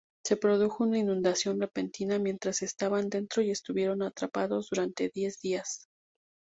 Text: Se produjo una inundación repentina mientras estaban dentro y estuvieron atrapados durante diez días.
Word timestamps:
Se 0.25 0.35
produjo 0.35 0.83
una 0.83 0.97
inundación 0.97 1.59
repentina 1.59 2.17
mientras 2.17 2.63
estaban 2.63 3.07
dentro 3.11 3.43
y 3.43 3.51
estuvieron 3.51 4.01
atrapados 4.01 4.67
durante 4.71 5.11
diez 5.13 5.39
días. 5.39 5.89